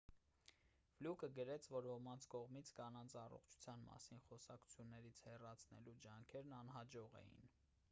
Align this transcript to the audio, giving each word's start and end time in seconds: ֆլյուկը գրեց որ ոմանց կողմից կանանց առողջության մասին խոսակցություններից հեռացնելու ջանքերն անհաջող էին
ֆլյուկը 0.93 1.27
գրեց 1.39 1.67
որ 1.73 1.87
ոմանց 1.89 2.25
կողմից 2.35 2.71
կանանց 2.79 3.15
առողջության 3.25 3.85
մասին 3.91 4.25
խոսակցություններից 4.31 5.23
հեռացնելու 5.29 5.97
ջանքերն 6.09 6.61
անհաջող 6.65 7.23
էին 7.25 7.49